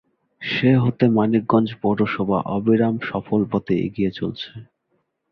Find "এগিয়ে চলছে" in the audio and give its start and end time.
3.85-4.51